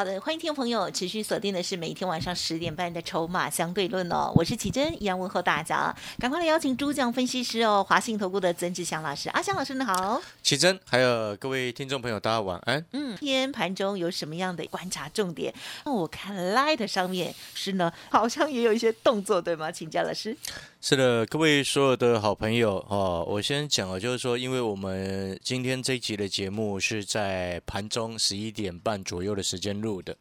[0.00, 12.82] 好的，欢迎听众朋友持续锁定的是每天晚上十点半的《筹码相对论》哦，我是奇珍，一样问候大家，赶快来邀请主讲分析师哦，华信投顾的曾志祥老师，阿祥老师你好，奇珍，还有各位听众朋友，大家晚安。
[12.92, 15.52] 嗯，今天盘中有什么样的观察重点？
[15.84, 19.70] 那我看 Light 上面是呢，好像也有一些动作，对吗？
[19.70, 20.34] 请教老师。
[20.80, 30.14] 是的，各位所有的好朋友哦，我先讲了，就是说，因为我们今天这一集的节目是在盘中十一点半左右的时间录的，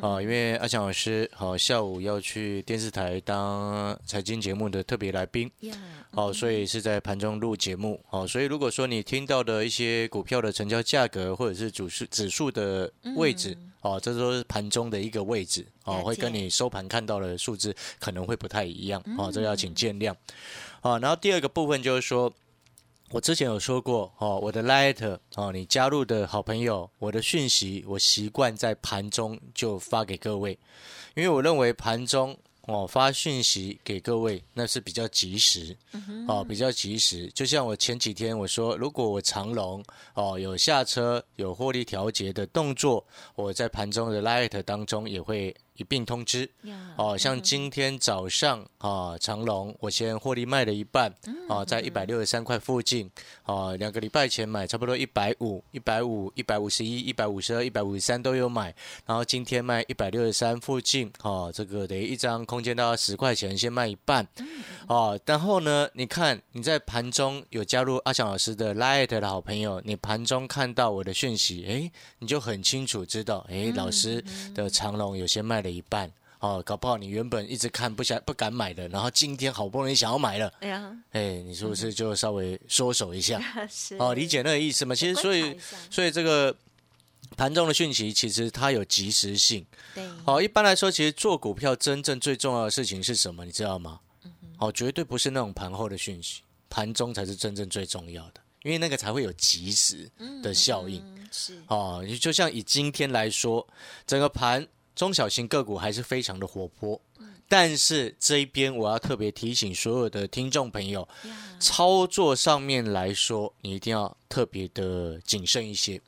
[0.00, 5.50] 啊，因为阿强老师好下午要去电视台当财经节目的特别来宾，
[6.10, 13.54] 好，所以是在盘中录节目，好，所以如果说你听到的一些股票的成交价格或者是指数指数的位置。
[13.82, 20.12] 哦，这都是盘中的一个位置哦，会跟你收盘看到的数字可能会不太一样哦，这要请见谅。
[20.80, 22.32] 好，然后第二个部分就是说，
[23.10, 30.58] 我之前有说过哦，我的 Light 哦，你加入的好朋友，我的讯息我习惯在盘中就发给各位，
[31.14, 32.36] 因为我认为盘中。
[32.68, 35.76] 哦，发讯息给各位，那是比较及时，
[36.26, 37.30] 哦，比较及时。
[37.32, 39.80] 就像我前几天我说，如果我长龙
[40.14, 45.54] 哦有下车有获利调节的动作，我在盘中的 light 当中也会。
[45.76, 46.48] 一并通知
[46.96, 51.12] 哦，像今天早上啊，长隆我先获利卖了一半
[51.48, 53.10] 啊，在一百六十三块附近
[53.42, 58.74] 啊，两个礼拜前买差不多一百五、一百五、一百五十一、一百五十二、一百五十三都有买，
[59.04, 64.26] 然后今天卖一百六十三附近啊，这个等于一张空间到十块钱，先卖一半
[64.86, 65.18] 哦。
[65.26, 71.90] 然后呢，你看你在盘中有加入阿强老师的 Light 的好朋友，你盘中看到我的讯息，哎，
[72.20, 74.24] 你就很清楚知道，哎，老师
[74.54, 75.65] 的长隆有些卖。
[75.66, 83.40] 的一半哦，搞不好你原本一直看不想不敢买的，然后今天好不容易想要买了，哎呀，哎，你是不是就稍微缩手一下？
[83.98, 84.94] 哦，理解那个意思吗？
[84.94, 85.58] 其实，所以，
[85.90, 86.54] 所以这个
[87.36, 89.64] 盘中的讯息其实它有及时性。
[89.94, 93.44] 对，哦，一般来说，其实做股票真正最重要的事情是什么？
[93.44, 93.98] 你知道吗？
[94.58, 100.08] 哦，绝对不是那种盘后的讯息，盘中才是真正最重要的，因为那个才会有及时
[100.42, 101.02] 的效应。
[101.32, 103.66] 是哦，就像以今天来说，
[104.06, 104.64] 整个盘。
[104.96, 106.98] 中小型个股还是非常的活泼，
[107.46, 111.06] 但是这一边我要特别提醒所有的听众朋友，
[111.60, 116.00] 操作上面来说，你一定要特别的谨慎一些，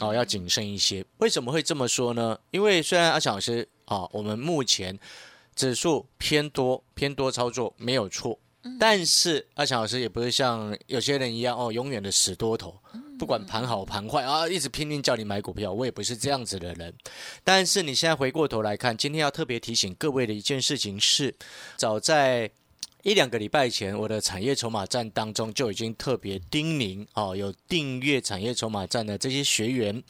[0.00, 1.04] 哦，要谨慎一些。
[1.18, 2.38] 为什么会这么说呢？
[2.50, 4.98] 因为虽然阿强老师啊，我们目前
[5.54, 8.38] 指数偏多，偏多操作没有错，
[8.78, 12.74] 但是阿强老师也不是像有些人一样哦，永远的死多头。
[13.20, 16.94] 不管盘好盘坏啊，一直拼命叫你买股票，我也不是这样子的人。
[17.44, 21.34] 但是你现在回过头来看，今天要特别提醒各位的一件事情是，
[21.76, 22.50] 早在
[23.02, 30.02] 一两个礼拜前，我的产业筹码站当中就已经特别叮咛哦，有订阅产业筹码站的这些学员，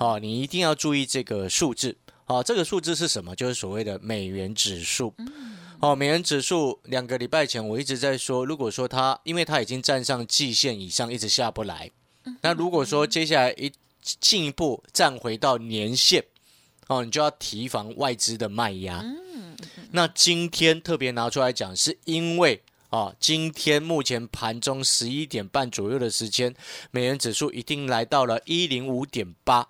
[0.00, 1.94] 哦，你一定要注意这个数字。
[2.24, 3.36] 哦，这个数字是什么？
[3.36, 5.14] 就是所谓的美元指数。
[5.80, 11.90] 哦，美元指数两个礼拜前我一直在说，如果说它，因为它已经站上季线以上，一直下不来。
[12.40, 13.70] 那如果说接下来一
[14.02, 16.22] 进一步站回到年线，
[16.88, 19.00] 哦，你就要提防外资的卖压。
[19.02, 19.56] 嗯，
[19.92, 26.54] 那今天特别拿出来讲，是因为啊，今天目前盘中十一点半左右的时间，
[26.90, 29.66] 美元指数已经来到了一零五点八，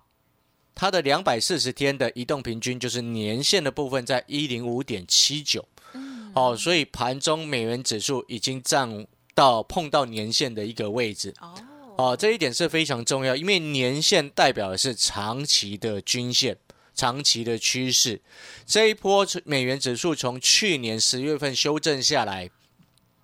[0.75, 5.65] 它的两百四十天的移动平均就是年线的部分在一零五点七九。
[5.93, 11.33] 嗯，哦，所以盘中美元指数已经站到碰到年线的一个位置。
[11.41, 11.55] 哦。
[11.97, 16.59] 哦，这一点是非常重要，因为年线代表的是长期的均线、
[16.93, 18.21] 长期的趋势。
[18.67, 22.51] 这一波美元指数从去年十月份修正下来，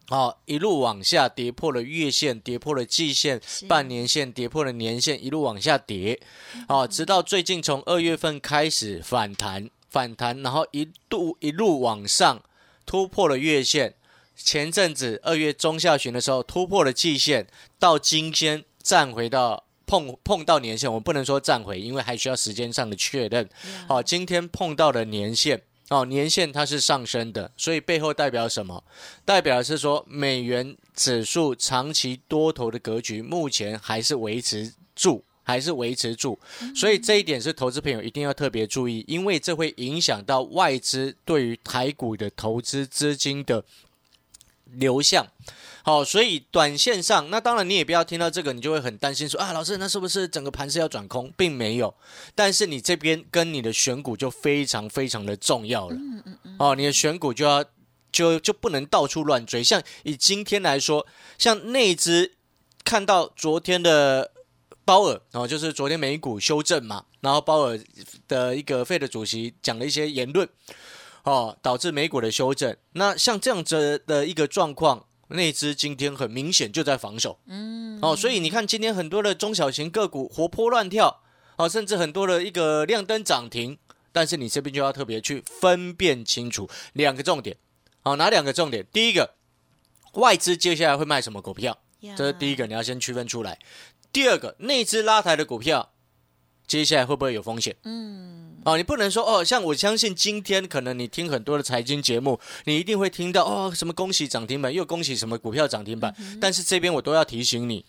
[0.09, 6.21] 哦，一路往下跌破了月线，跌破了季线、半年线，跌破了年线，一路往下跌。
[6.69, 12.41] 哦，直到最近从二月份开始反弹，反弹，然后一度一路往上
[12.87, 13.95] 突破了月线。
[14.43, 17.47] 前阵子二月中下旬的时候突破了季线，
[17.79, 23.49] 到今天站回到碰碰到年线，我们不能说站回，因为还需要时间上的确认。
[23.87, 25.61] 好，今天碰到了年线，
[25.91, 28.83] 哦，年线它是上升的，所以背后代表什么？
[29.25, 36.39] 代表是说美元指数长期多头的格局目前还是维持住，还是维持住。
[36.75, 43.65] 所以这一点是投资朋友一定要特别注意，因为这会影响到外资对于台股的投资资金的。
[44.73, 45.27] 流向，
[45.83, 51.95] 好，所以短线上，那当然你也不要听到这个，你就会很担心说啊，老师，那是不是整个盘是要转空，并没有。
[52.35, 55.95] 但是你这边跟你的选股就非常非常的重要了。
[55.97, 56.57] 嗯嗯嗯。
[56.59, 57.65] 哦，你的选股就要
[58.13, 59.63] 就就不能到处乱追。
[59.63, 61.07] 像以今天来说，
[61.39, 62.35] 像那只
[62.85, 64.31] 看到昨天的
[64.85, 67.79] 鲍尔哦，就是昨天美股修正嘛，然后鲍尔
[68.29, 70.49] 的一个费的主席讲了一些言论，
[71.25, 72.77] 哦，导致美股的修正。
[72.93, 75.07] 那像这样子的一个状况。
[75.33, 81.23] 内资今天很明显就在防守，嗯，哦，所以你看今天很多的中小型个股活泼乱跳，
[81.55, 83.79] 哦，甚至很多的一个亮灯涨停，
[84.11, 87.57] 但是你这边就要特别去分辨清楚两个重点，
[88.01, 88.85] 好，哪两个重点？
[88.93, 89.37] 第一个，
[90.15, 91.79] 外资接下来会卖什么股票？
[92.17, 93.57] 这是第一个，你要先区分出来。
[94.13, 95.93] 第二个，内资拉抬的股票，
[96.67, 97.77] 接下来会不会有风险？
[97.85, 98.50] 嗯。
[98.65, 106.15] 哦，你不能说哦，像我相信今天可能你听很多的财经节目，你一定会听到哦，什么恭喜涨停板，又恭喜什么股票涨停板。
[106.39, 107.87] 但是这边我都要提醒你，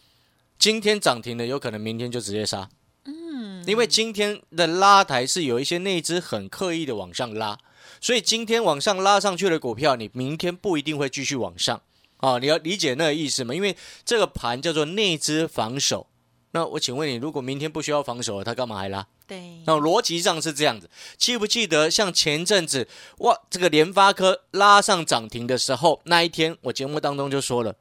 [0.57, 2.69] 今天涨停的有可能明天就直接杀。
[3.03, 7.57] 嗯，因为今天的拉抬是有一些内资很刻意的往上拉，
[8.00, 11.81] 所以今天往上拉上去的股票，你明天不一定会继续往上。
[12.19, 13.53] 哦，你要理解那个意思吗？
[13.53, 13.75] 因为
[14.06, 16.07] 这个盘叫做内资防守。
[16.53, 19.07] 那我请问你，如果明天不需要防守了，他干嘛还拉？
[19.25, 20.89] 对，那逻辑上是这样子。
[21.18, 22.88] 记不记得像前阵子
[23.19, 27.74] 哇，这个联发科拉上涨停的时候，那一天我节目当中就说了，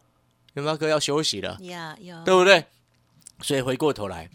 [0.55, 1.59] 联发科要休息了，
[2.25, 2.65] 对不对？
[3.43, 4.31] 所以回过头来，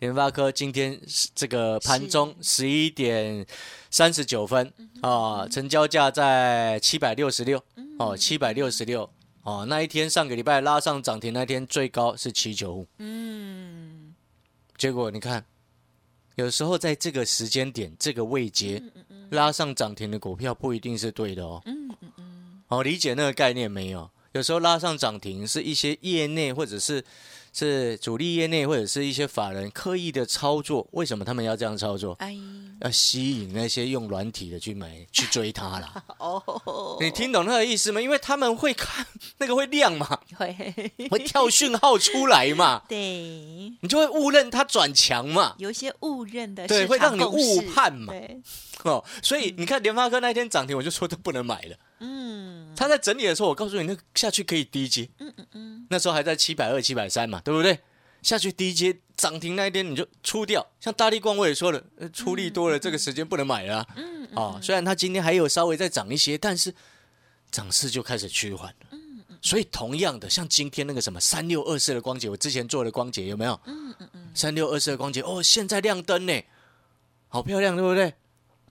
[0.00, 1.00] 联发科今天
[1.34, 3.46] 这个盘中十一点
[3.90, 4.72] 三十九分
[5.02, 7.62] 啊，成交价在七百六十六
[8.00, 9.08] 哦，七百六十六。
[9.48, 14.14] 哦，那一天上个礼拜拉上涨停那天最高是七九五，嗯，
[14.76, 15.42] 结果你看，
[16.34, 18.82] 有时候在这个时间点、这个位阶
[19.30, 24.10] 拉上涨停的股票不一定是对的哦，嗯嗯嗯，好，理解那个概念没有？
[24.32, 27.04] 有时候拉上涨停是一些业内或者是。
[27.50, 32.16] 是主力业内或者是一些法人刻意的操作，为什么他们要这样操作？
[32.80, 36.04] 要吸引那些用软体的去买 去追它啦。
[36.18, 38.00] 哦，你听懂那个意思吗？
[38.00, 39.04] 因为他们会看
[39.38, 40.54] 那个会亮嘛，会
[41.10, 42.98] 会跳讯号出来嘛， 对，
[43.80, 48.12] 你就会误认它转强嘛，有一些误认的，对，会让你误判嘛。
[48.84, 51.76] 哦，所以你看联发科那天涨停，我就说都不能买了。
[52.00, 55.08] 嗯，他在整理的时候，我告诉你，那下去可以低接。
[55.18, 57.78] 嗯嗯嗯，那时候还在七百二、七百三嘛，对不对？
[58.20, 60.66] 下去低接涨停那一天你就出掉。
[60.80, 63.86] 像大力光我也说了，出力多了，这个时间不能买了。
[63.94, 66.74] 嗯啊，虽然它今天还有稍微再涨一些，但是
[67.50, 68.86] 涨势就开始趋缓了。
[68.90, 73.58] 嗯嗯，所以同样的，像今天那个什么三六二四的光节，我之前做的光节有没有？
[73.66, 76.42] 嗯嗯嗯，三六二四的光节，哦，现在亮灯呢，
[77.28, 78.14] 好漂亮，对不对？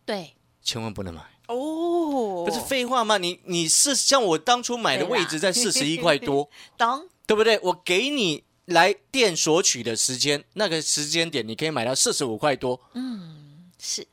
[0.06, 2.44] 对，千万不能买哦！
[2.46, 3.18] 不是废话吗？
[3.18, 7.60] 你你是像我当初买的位置在四十一块多， 懂对不对？
[7.64, 14.08] 我给你来电索取的时间，那个时间点你可以买到四十五块多，嗯，是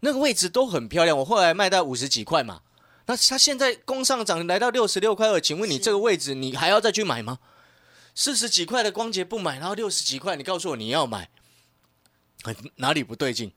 [0.00, 1.16] 那个位置都很漂亮。
[1.18, 2.62] 我后来卖到五十几块嘛，
[3.06, 7.38] 那它现在工上涨来到六十六块二，请问你这个位置你还要再去买吗？
[8.14, 11.30] 四十几块的光洁不买，然后六十几块，你告诉我你要买，
[12.42, 13.52] 很哪里不对劲？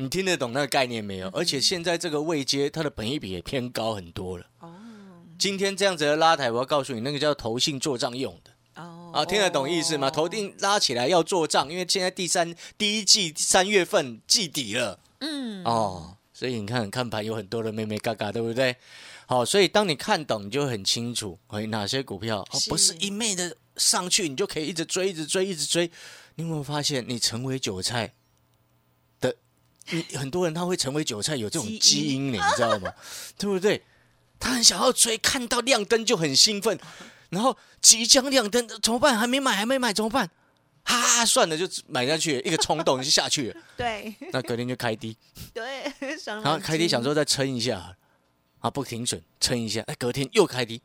[0.00, 1.28] 你听得懂那个概念没有？
[1.30, 4.46] 而且现在这个位阶，它的本益比也偏高很多了。
[4.60, 4.72] 哦，
[5.36, 8.80] 今天这样子的拉抬，我要告诉你，那个叫投信做账用的。
[8.80, 10.08] 哦，啊，听得懂意思吗？
[10.08, 15.00] 头定拉起来要做账，因为现在第三第一季三月份季底了。
[15.18, 18.76] 嗯，哦，所以你看看盘有很多的妹妹嘎嘎，对不对？
[19.26, 25.90] 好，所以当你看懂，你就很清楚，哎，哪些股票不是一昧的上去，你就可以一直追，一直追，一直追。
[26.36, 28.14] 你有没有发现，你成为韭菜？
[29.90, 32.92] 你很多人他会成为韭菜，有这种基因，你知道吗？
[33.38, 33.82] 对不对？
[34.40, 36.78] 他很想要追，看到亮灯就很兴奋，
[37.30, 39.18] 然后即将亮灯怎么办？
[39.18, 40.30] 还没买，还没买怎么办？
[40.84, 43.60] 哈，算了，就买下去，一个冲动就下去了。
[43.76, 45.16] 对，那隔天就开低。
[45.52, 45.92] 对，
[46.24, 47.96] 然后开低想说再撑一下，
[48.60, 50.80] 啊，不停损，撑一下，哎，隔天又开低，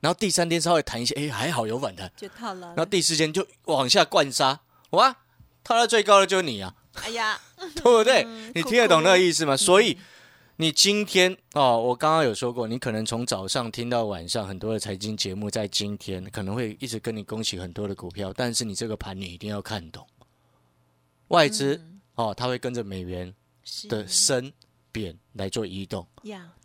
[0.00, 2.68] 然后第三天稍微弹一下，哎，还好有反弹，就套了。
[2.68, 5.16] 然后第四天就往下灌杀，哇，
[5.64, 6.74] 套到最高的就是你啊！
[7.02, 7.40] 哎呀，
[7.74, 8.26] 对不对？
[8.54, 9.56] 你听得懂那个意思吗？
[9.56, 9.96] 所以
[10.56, 20.06] 你今天哦，我刚刚有说过，你可能从早上听到晚上，很多的财经节目在今天可能会一直跟你恭喜很多的股票，但是你这个盘你一定要看懂，
[21.28, 21.80] 外资
[22.14, 23.32] 哦，它会跟着美元
[23.88, 24.52] 的升
[24.92, 26.06] 贬来做移动，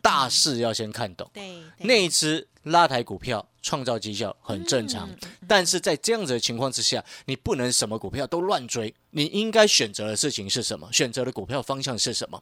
[0.02, 3.46] 大势要先看懂，对，内资拉抬股票。
[3.62, 5.10] 创造绩效很正常，
[5.48, 8.94] 但是在这样子的情况之下，你不能什么股票都乱追。
[9.10, 10.88] 你应该选择的事情是什么？
[10.92, 12.40] 选择的股票方向是什么？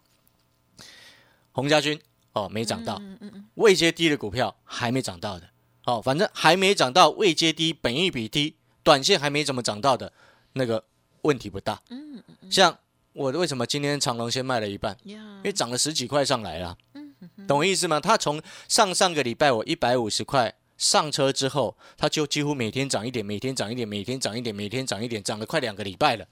[1.52, 1.98] 洪家军
[2.34, 3.00] 哦，没涨到，
[3.54, 5.48] 未接低的股票还没涨到的，
[5.80, 10.12] 好，反正还没涨到未接低、本一比低、短线还没怎么涨到的
[10.52, 10.84] 那个
[11.22, 11.80] 问题不大。
[11.88, 12.78] 嗯嗯像
[13.14, 14.92] 我为什么今天长隆先卖了一半？
[15.04, 17.14] 呀因为涨了十几块上来了，嗯
[17.48, 17.98] 懂我意思吗？
[17.98, 26.26] 它从上上个礼拜我一百五十块上车之后，它就几乎每天涨一点，每天涨一点，每天涨一点，每天涨一点，涨了快两个礼拜了。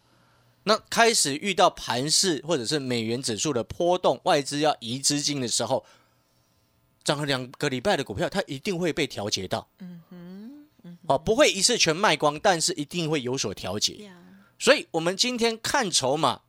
[0.65, 5.85] 那开始遇到盘势或者是美元指数的波动，外资要移资金的时候，
[7.05, 9.69] 涨了两个礼拜的股票，它一定会被调节到。
[9.79, 13.95] 嗯哼嗯哦，不会一次全卖光，但是一定会有所调节。
[14.05, 14.17] 呀
[14.59, 16.43] 所以，我们今天看筹码，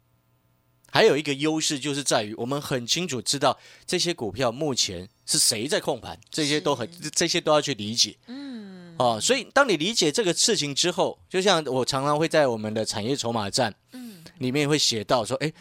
[0.93, 9.19] 还有一个优势，就是在于我们很清楚知道这些股票目前是谁在控盘，这些都很这些都要去理解嗯哦。
[9.19, 15.51] 所以，当你理解这个事情之后，就像我常常会在我们的产业筹码站嗯里面会写到说，哎，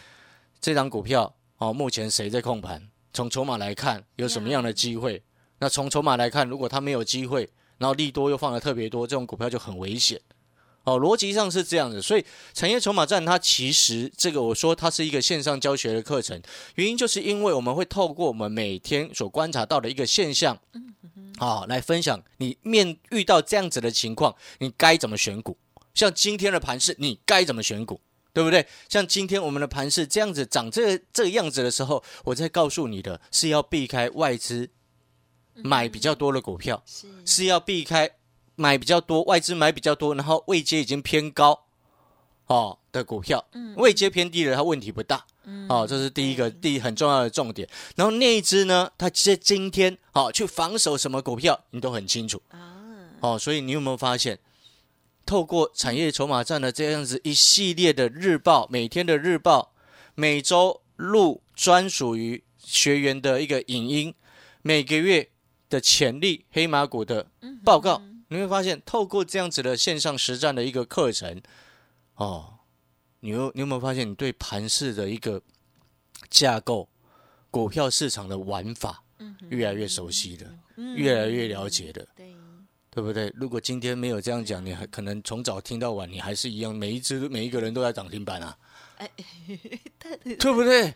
[0.61, 2.91] 这张股票哦，目前谁在控盘？
[3.15, 5.23] 从筹码来看，有什么样的机会？
[5.61, 7.49] 那从筹码来看，如果它没有机会，
[7.79, 10.21] 然后利多又放的特别多，这种股票就很危险。
[10.85, 16.41] 哦，逻辑上是这样的，所以产业筹码站它其实这个我说它是一个线上教学的课程，
[16.75, 20.59] 原因就是因为我们会透过我们每天所观察到的一个现象，
[21.39, 25.57] 啊、来分享你面遇到这样子的情况，你该怎么选股。
[25.95, 28.01] 像今天的盘市，你该怎么选股，
[28.33, 28.67] 对不对？
[28.89, 34.71] 像今天我们的盘市这样子长这个这个样子的时候，我在告诉你的是要避开外资
[35.57, 37.07] 买比较多的股票，是。
[37.27, 38.11] 是要避开
[38.55, 41.65] 买比较多，外资买比较多，然后位阶已经偏高
[42.47, 45.25] 哦的股票，嗯位阶偏低的它问题不大。
[45.45, 47.69] 嗯哦，这是第一个第一很重要的重点。
[47.97, 52.79] 然后那一只呢，它这今天哦去防守什么股票，你都很清楚啊
[53.21, 53.39] 哦。
[53.39, 54.39] 所以你有没有发现，
[55.27, 59.73] 透过产业筹码站的这样子一系列的日报，每天的日报，
[60.15, 64.15] 每周录专属于学员的一个影音，
[64.63, 65.29] 每个月
[65.69, 67.27] 的潜力黑马股的
[67.65, 68.01] 报告，
[68.33, 71.41] 你会发现，透过这样子的线上实战的一个课程，
[72.15, 72.61] 哦，
[73.21, 75.43] 你有你有没有发现，你对盘市的一个
[76.31, 76.89] 架构、
[77.51, 79.05] 股票市场的玩法
[79.51, 80.51] 越来越熟悉了，
[80.97, 82.35] 越来越了解了，对
[82.91, 83.33] 对不对？
[83.37, 88.59] 如果今天没有这样讲，你还可能从早听到晚，你还是一样，每一只每一个人都在涨停板啊，
[88.97, 89.11] 哎
[90.39, 90.95] 对不对？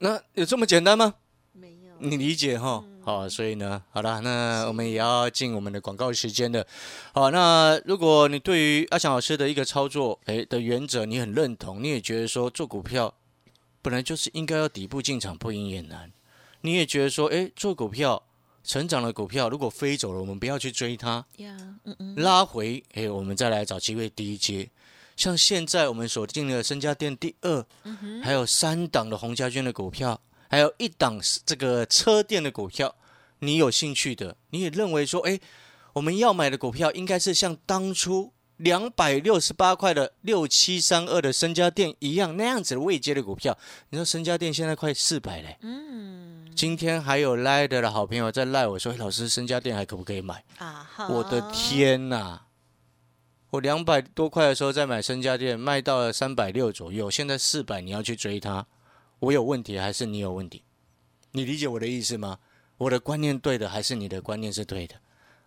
[0.00, 1.14] 那有这么简单吗？
[1.52, 2.84] 没有你理解哈？
[3.10, 6.64] 好，所以呢，好了，那我们也要进我们的广告时间了。
[7.12, 13.12] 好，那如果你对于阿强老师的一个操作，诶的原则你很认同，你也觉得说做股票
[13.82, 16.12] 本来就是应该要底部进场，不赢也难。
[16.60, 18.22] 你也觉得说，诶，做股票
[18.62, 24.70] 成长的股票如果飞走了，我们不要去追它，呀嗯嗯拉回，诶，我们再来找机会低接。
[25.16, 32.94] 像现在我们锁定的身家店第二，嗯还有三档的洪家军的股票，还有一档这个车店的股票，
[33.40, 35.38] 你有兴趣的，你也认为说，哎，
[35.92, 43.56] 我们要买的股票应该是像当初两百六十八块的六七三二的身家店一样那样子的位阶的股票。
[43.88, 50.44] 你说身家店现在快四百嘞，嗯今天还有赖的的好朋友在赖我说，哎老师身家店还可不可以买？
[50.58, 52.40] 啊我的天呐！
[53.48, 58.66] 我两百多块的时候再买身家店，卖到了三百六左右，现在四百，你要去追它，
[59.18, 60.62] 我有问题还是你有问题？
[61.32, 62.38] 你理解我的意思吗？
[62.80, 64.94] 我的观念对的，还是你的观念是对的？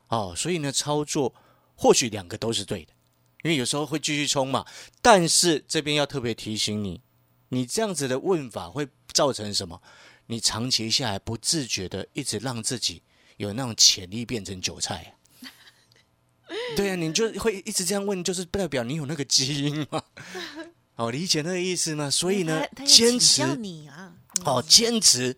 [0.10, 1.34] 哦，所以呢，操作
[1.76, 2.94] 或许两个都是对的，
[3.42, 4.64] 因为有时候会继续冲嘛。
[5.02, 7.02] 但是这边要特别提醒你，
[7.50, 9.82] 你这样子的问法会造成什么？
[10.28, 13.02] 你长期下来不自觉的一直让自己
[13.38, 16.54] 有那种潜力变成韭菜、啊。
[16.78, 20.04] 对啊，你就会一直这样问，就是代表你有那个基因嘛。
[20.98, 22.12] 哦，理解那个意思吗？
[22.12, 24.14] 所以呢坚持教你啊，
[24.46, 25.36] 哦，坚持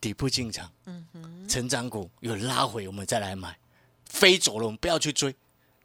[0.00, 3.58] 底部进场，嗯哼，成长股有拉回，我们再来买。
[4.06, 5.34] 飞走了，我们不要去追，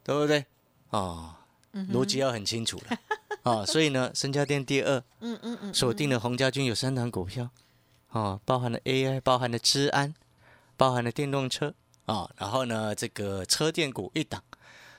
[0.02, 0.44] 对不对？
[0.90, 1.34] 哦，
[1.72, 2.98] 嗯逻辑要很清楚了。
[3.44, 7.50] 哦，所以呢，深家店第二，嗯嗯嗯，锁定了洪家军有三档股票，
[8.10, 10.12] 哦，包含了 AI，包含了治安，
[10.76, 11.74] 包含了电动车，
[12.06, 14.42] 哦，然后呢，这个车电股一档，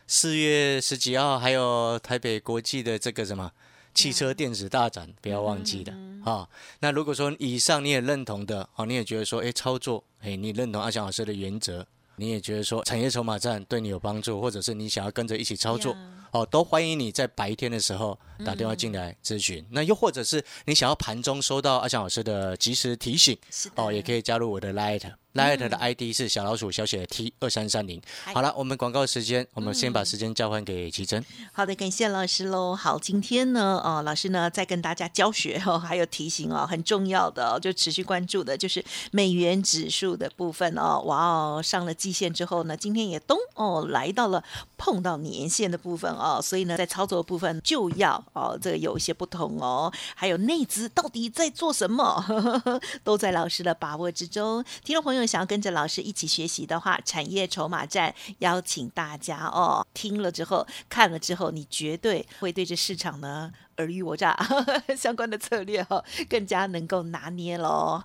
[0.07, 3.51] 四月十几号还有台北国际的这个什么
[3.97, 5.91] 汽车电子大展，不要忘记了
[6.23, 6.49] 啊、哦。
[6.81, 11.83] 那如果说以上你也认同的，哦，你也觉得说，哎，操作，哎，你认同阿翔老师的原则。
[12.19, 15.95] 你也觉得说产业筹码站对你有帮助，或者是你想要跟着一起操作，
[16.31, 19.65] 哦，都欢迎你在白天的时候打电话进来咨询。
[19.71, 23.35] 那又或者是你想要盘中收到阿翔老师的及时提醒，
[23.75, 28.01] 哦，也可以加入我的 Light，Light 的 ID 是小老鼠小写的 T 二三三零。
[28.33, 31.23] 好了，我们广告时间，我们先把时间交还给奇珍。
[31.53, 32.75] 好的，感谢老师喽。
[32.75, 41.01] 好，今天呢，哦，老师呢再跟大家教学哦， 还有提醒哦，很重要的就持续关注的就是美元指数的部分哦。
[41.05, 44.43] 哇哦，上了季线之后呢，今天也咚哦来到了
[44.77, 49.91] 碰到年线的部分哦，所以呢，在操作部分就要哦这个有一些不同哦。
[50.15, 52.23] 还有内资到底在做什么，
[53.03, 54.63] 都在老师的把握之中。
[54.83, 64.37] 听众朋友想要跟着老师一起学习的话，产业筹码战邀请大家哦，听了之后看了之后，你绝对会对这市场呢尔虞我诈
[64.97, 68.01] 相关的策略哦，更加能够拿捏喽。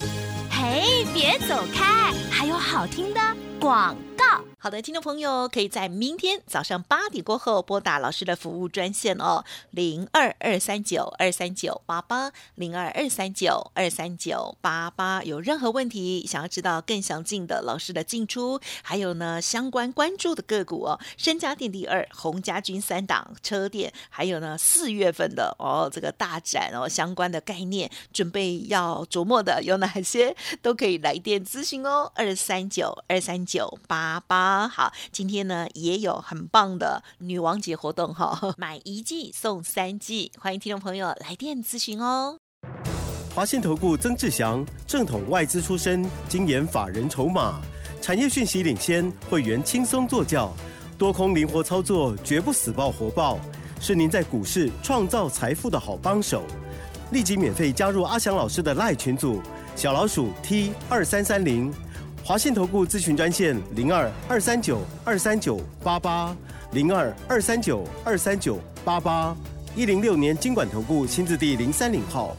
[0.51, 3.21] 嘿，别走开，还有好听的
[3.59, 3.97] 广。
[4.63, 15.21] 好的，听众朋友可以在明天早上八点过后拨打老师的服务专线哦，零二二三九二三九八八零二二三九二三九八八。
[15.25, 34.52] 有任何问题想要知道更详尽的老师的进出，还有呢相关关注的个股哦，深家电第二、洪家军三档车店，还有呢四月份的哦这个大展哦相关的概念，准备要琢磨的有哪些，都可以来电咨询哦，二三九二三九八八。
[34.69, 42.39] 好，今天呢也有很棒的女王节活动哈， 买一季送三季，欢迎听众朋友来电咨询哦。
[43.35, 47.61] 华信投顾曾志祥，正统外资出身，精研法人筹码，
[48.01, 50.53] 产业讯息领先，会员轻松做教，
[50.99, 53.39] 多空灵活操作，绝不死爆活爆，
[53.81, 56.43] 是您在股市创造财富的好帮手。
[57.11, 59.43] 立即免费加入阿祥老师的赖群组，
[59.75, 61.73] 小老鼠 T 二三三零。
[62.25, 66.35] 华信投顾咨询专线零二二三九二三九八八
[66.71, 69.37] 零二二三九二三九八八
[69.75, 72.37] 一零六年经管投顾新字第零三零号。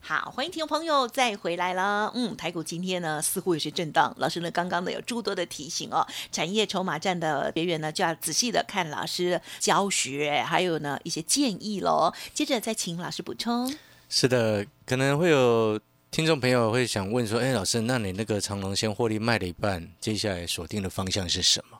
[0.00, 2.12] 好，欢迎听众朋友再回来了。
[2.14, 12.12] 嗯，台股今天呢似乎也是震荡，老师呢刚刚呢有诸多的提醒哦，产业筹码战的学员呢就要仔细的看老师教学，还有呢一些建议喽。
[12.34, 13.74] 接着再请老师补充。
[14.10, 15.80] 是的，可能会有。
[16.10, 21.78] 听众朋友会想问说：“哎，老师，那你那个长隆先获利卖了一半，接下来锁定的方向是什么？”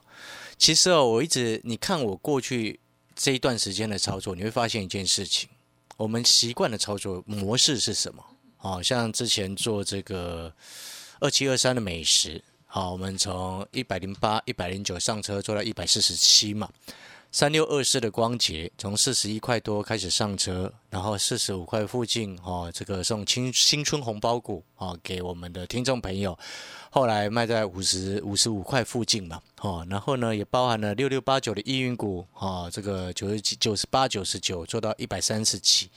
[0.57, 2.79] 其实哦，我一直你看我过去
[3.13, 5.49] 这一段时间的操作，你会发现一件事情：
[5.97, 8.23] 我们习惯的操作模式是什么？
[8.55, 10.53] 好像之前做这个
[11.19, 16.69] 二七二三的美食，好，我们从一百零八、一百零九上车做到一百四十七嘛。
[17.31, 26.37] 三六二四的光捷从四十一块多开始上车，然后四十五块附近，哦，这个送新新春红包股哦给我们的听众朋友，
[26.89, 35.89] 后来卖在五十五十五块附近嘛，哦，然后呢也包含了六六八九的易运股，哦，这个九十几九十八九十九做到一百三十几，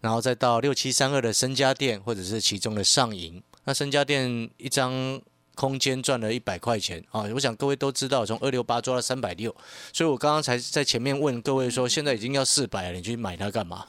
[0.00, 5.20] 然后再到六七三二的深家电或者是其中的上银，那深家电一张。
[5.58, 7.24] 空间赚了一百块钱啊！
[7.34, 9.52] 我想各位都知道，从二六八抓到三百六，
[9.92, 13.84] 所以我刚刚才在前面问各位说，现在已经要四百了，你去买它干嘛？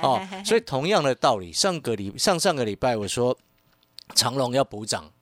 [0.00, 3.36] 哦， 所以同样的道理，上个礼上上个礼拜我说
[4.14, 5.12] 长隆要补涨，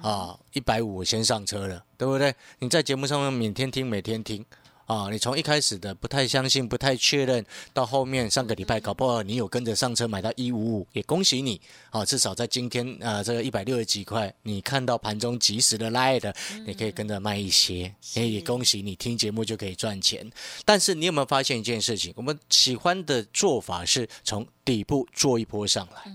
[0.00, 2.34] 啊，一百五我先上车了，对不对？
[2.60, 4.42] 你在节目上面每天听，每天听。
[4.86, 12.04] 啊，你从一开始的不太相信、不太确认，到后面上个礼拜搞不好你有跟着上车买到一五五，也恭喜你啊！
[12.04, 16.34] 至少在今天啊，这个一百六十几块，你看到盘中及时的拉的，
[16.66, 20.30] 你可以跟着卖一些，也恭喜你听节目就可以赚钱。
[20.66, 22.12] 但是你有没有发现一件事情？
[22.14, 26.12] 我们喜欢的做法是从底部做一波上来。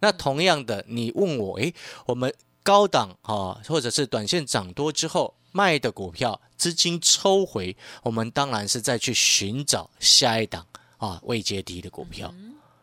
[0.00, 1.74] 那同样的，你问我，诶，
[2.06, 2.32] 我们
[2.62, 5.34] 高档啊，或者是短线涨多之后。
[5.52, 10.66] 卖的股票资金抽回，我们当然是再去寻找下一档
[10.98, 12.34] 啊未接低的股票，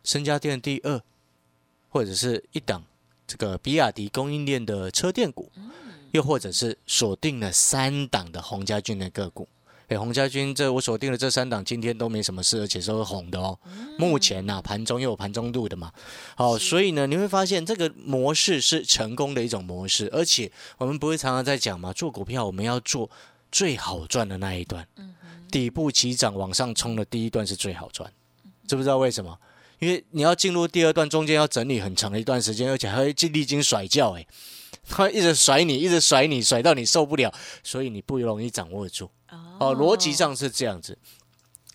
[0.04, 1.02] 深家电第二，
[1.90, 2.84] 或者是一档
[3.26, 5.52] 这个比亚迪供应链的车电股，
[6.12, 9.48] 又或者是锁定了三档的洪家军的个股。
[9.88, 13.58] 哎，洪家军，这我锁定的这三档今天都没什么事，而且是红的哦。
[13.98, 15.92] 目前呐，盘中又有盘中度的嘛，
[16.36, 23.10] 好，所以呢，你会发现这个模式是成功的一种模式，而且我们不会常常在讲嘛，做股票我们要做
[23.50, 24.86] 最好赚的那一段，
[25.50, 28.12] 底部起涨往上冲的第一段是最好赚，
[28.68, 29.40] 知不知道为什么？
[29.80, 34.28] 因为你要进入第二段，中间要整理很长的一段时间，而且还会历经甩掉，哎，
[34.88, 39.10] 他一直甩你，一直甩你，甩到你受不了，所以你不容易掌握住。
[39.60, 40.98] 哦，逻辑上是这样子，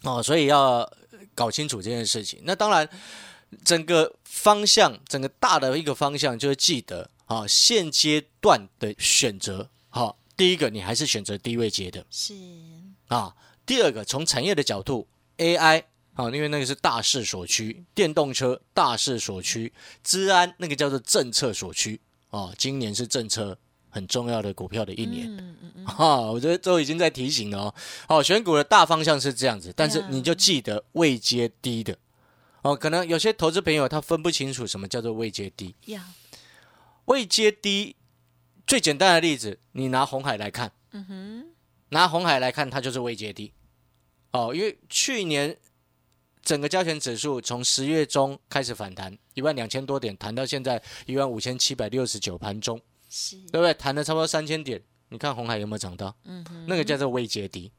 [0.02, 0.90] 哦，所以要
[1.35, 2.40] 搞清楚这件事情。
[2.44, 2.88] 那当然，
[3.64, 12.35] 整个方向，整个大的一个方向，就是记得啊，现阶段的选择，好，第一个你还是选择低位接的，是
[13.09, 13.35] 啊。
[13.64, 15.07] 第二个，从产业的角度
[15.38, 22.00] ，AI 啊，因为那个是大势所趋，电动车大势所趋，治安那个叫做政策所趋
[22.33, 23.57] 啊，今年是政策
[23.90, 25.31] 很重要的股票的一年。
[25.37, 25.87] 嗯嗯嗯。
[25.87, 27.75] 哈，我觉得都已经在提醒了哦。
[28.09, 31.99] 好，选股的大方向是这样子，但是你就记得未接低的。
[32.62, 35.75] 哦，可能有些投资朋友他分不清楚什么叫做未接低。
[35.87, 36.07] 呀。
[37.05, 37.97] 未接低，
[38.66, 40.73] 最简单的例子，你拿红海来看。
[40.92, 41.47] 嗯哼。
[41.90, 43.53] 拿红海来看，它就是未接低。
[44.31, 45.59] 哦，因为去年。
[46.42, 53.72] 整个加权指数从十月中开始反弹，一万两千多点，弹到现在一万五千七百六十九，盘中，是，对不对？
[53.74, 56.14] 弹了差不多三千点，你看红海有没有涨到？
[56.24, 57.70] 嗯，那个叫做未接低。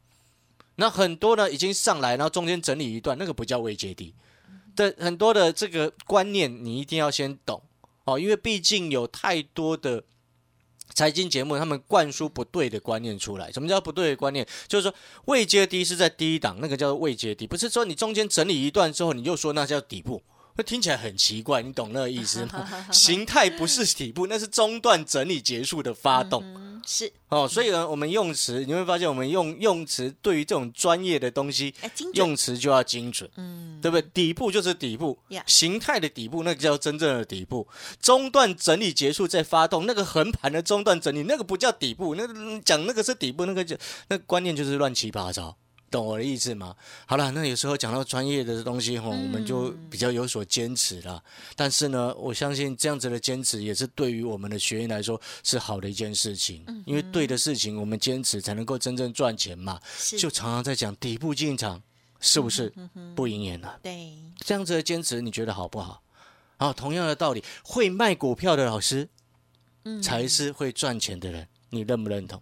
[0.76, 4.16] 那很多呢已经上来，然后中间整理一段，那个不叫未接低。
[4.76, 7.62] 的很多的这个观念你一定要先懂
[8.06, 10.04] 哦，因为毕竟有太多的。
[10.94, 13.52] 财经节目，他们灌输不对的观念出来。
[13.52, 14.48] 什么叫不对的观念？
[14.68, 14.94] 就是说
[15.26, 20.22] 未接低是在第一档，那个叫做未接低，不是说你中间整理一段之后，你又说那叫底部。
[20.56, 22.68] 那听起来很奇怪，你懂那个意思吗？
[22.94, 26.44] 形态不是底部，那是中段整理结束的发动，
[26.86, 27.48] 是哦。
[27.48, 31.74] 所以呢，我们用词你会发现，我们用用词对于这种专业的东西，
[32.14, 34.08] 用词就要精准，嗯，对不对？
[34.14, 37.68] 底部就是底部，形态的底部那个叫真正的底部，
[38.00, 43.76] 中段整理结束再发动，那个横盘的中段整理那个不叫底部，那个讲那个是底部，那个就
[44.10, 45.58] 那观念就是乱七八糟。
[45.94, 46.76] 懂我的意思吗？
[47.06, 51.24] 好了，那有时候讲到专业的东西哈，我们就比较有所坚持了。
[51.56, 56.66] 但是呢，我相信这样子的坚持也是对于我们的学员来说是好的一件事情。
[56.88, 59.80] 因为对的事情我们坚持才能够真正赚钱嘛。
[60.18, 61.80] 就常常在讲底部进场，
[62.20, 62.74] 是不是
[63.16, 63.80] 不赢眼了？
[63.84, 66.02] 对，这样子的坚持你觉得好不好？
[66.58, 69.08] 啊，同样的道理，会卖股票的老师，
[70.02, 71.48] 才是会赚钱的人。
[71.74, 72.42] 你认不认同？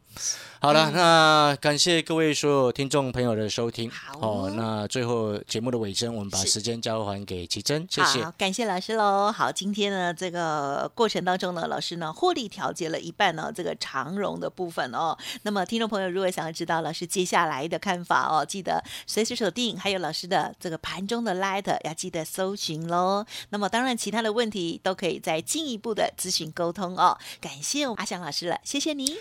[0.59, 3.89] 好了，那感谢各位所有听众朋友的收听。
[3.89, 8.23] 好哦，那最后节目的尾声，我们把时间交还给奇珍，谢谢。
[8.37, 9.31] 感谢老师喽。
[9.31, 15.17] 好，今天呢，这个过程当中呢，老师呢获利调节了一半呢，这个长荣的部分哦。
[15.41, 23.25] 那么，听众朋友如果想要知道老师接下来的看法哦，记得随时锁定，还有老师的这个盘中的 light 要记得搜寻喽。
[23.49, 27.17] 那么，当然其他的问题都可以再进一步的咨询沟通哦。
[27.39, 29.20] 感谢阿翔老师了，谢谢你。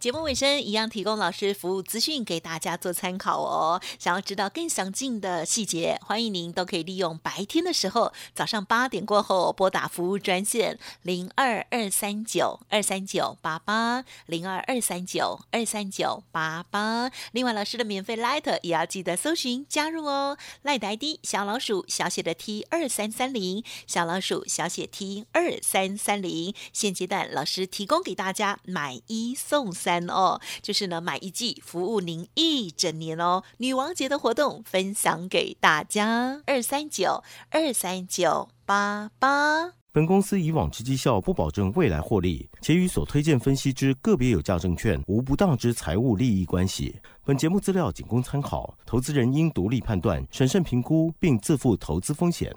[0.00, 3.82] 节目尾声一样提供老师服务资讯给大家做参考哦。
[3.98, 17.10] 想要知道更详尽的细节，欢迎您都可以利用白天的时候，早上八点过后拨打服务专线零二二三九二三九八八零二二三九二三九八八。
[17.32, 20.38] 另外，老师的免费 Light 也要记得搜寻加入哦。
[20.62, 26.54] 赖呆 ID 小老鼠小写的 T 二三三零小老鼠小写 T 二三三零。
[26.72, 29.87] 现阶段老师提供给大家买一送三。
[29.88, 33.42] 三哦，就是呢，买一季服务您一整年哦。
[33.56, 39.72] 女王节的活动分享给大家，二三九二三九八八。
[39.90, 46.94] 本公司以往之绩效不保证未来获利，且与所推荐分析之个别有价证券无不当之财务利益关系。
[47.24, 52.54] 本节目资料仅供参考，投资人应独立判断、审慎评估，并自负投资风险。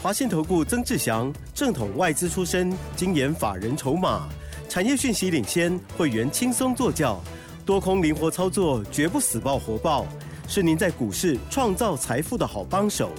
[0.00, 4.28] 华信投顾曾志祥，正统外资出身，精研法人筹码。
[4.74, 7.20] 产业讯息领先，会员轻松做教，
[7.64, 10.04] 多空灵活操作，绝不死爆活爆，
[10.48, 13.12] 是您在股市创造财富的好帮手。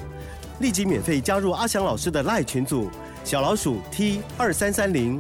[0.60, 2.90] 立即免费加入阿翔老师的赖群组，
[3.24, 5.18] 小老鼠 T 二三三零，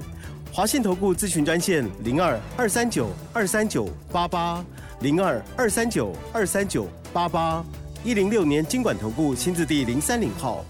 [0.52, 4.62] 华信投顾咨询专线零二二三九二三九八八
[5.00, 7.63] 零二二三九二三九八八
[8.04, 10.65] 一零六年经管投顾新字第零三零号。